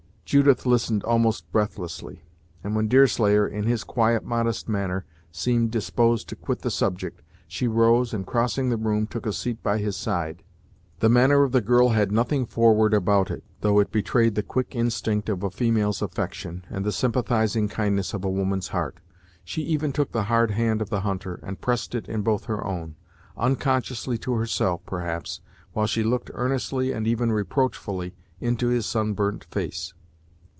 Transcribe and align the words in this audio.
Judith 0.23 0.65
listened 0.65 1.03
almost 1.03 1.51
breathlessly; 1.51 2.23
and 2.63 2.73
when 2.73 2.87
Deerslayer, 2.87 3.45
in 3.45 3.65
his 3.65 3.83
quiet, 3.83 4.23
modest 4.23 4.69
manner, 4.69 5.03
seemed 5.29 5.71
disposed 5.71 6.29
to 6.29 6.37
quit 6.37 6.59
the 6.59 6.71
subject, 6.71 7.21
she 7.49 7.67
rose, 7.67 8.13
and 8.13 8.25
crossing 8.25 8.69
the 8.69 8.77
room, 8.77 9.05
took 9.05 9.25
a 9.25 9.33
seat 9.33 9.61
by 9.61 9.77
his 9.77 9.97
side. 9.97 10.41
The 11.01 11.09
manner 11.09 11.43
of 11.43 11.51
the 11.51 11.59
girl 11.59 11.89
had 11.89 12.13
nothing 12.13 12.45
forward 12.45 12.93
about 12.93 13.29
it, 13.29 13.43
though 13.59 13.79
it 13.79 13.91
betrayed 13.91 14.35
the 14.35 14.41
quick 14.41 14.73
instinct 14.73 15.27
of 15.27 15.43
a 15.43 15.49
female's 15.49 16.01
affection, 16.01 16.63
and 16.69 16.85
the 16.85 16.93
sympathizing 16.93 17.67
kindness 17.67 18.13
of 18.13 18.23
a 18.23 18.31
woman's 18.31 18.69
heart. 18.69 19.01
She 19.43 19.63
even 19.63 19.91
took 19.91 20.13
the 20.13 20.23
hard 20.31 20.51
hand 20.51 20.81
of 20.81 20.89
the 20.89 21.01
hunter, 21.01 21.41
and 21.43 21.59
pressed 21.59 21.93
it 21.93 22.07
in 22.07 22.21
both 22.21 22.45
her 22.45 22.65
own, 22.65 22.95
unconsciously 23.35 24.17
to 24.19 24.35
herself, 24.35 24.79
perhaps, 24.85 25.41
while 25.73 25.87
she 25.87 26.03
looked 26.05 26.31
earnestly 26.35 26.93
and 26.93 27.05
even 27.05 27.33
reproachfully 27.33 28.15
into 28.39 28.69
his 28.69 28.85
sun 28.85 29.11
burnt 29.11 29.43
face. 29.49 29.93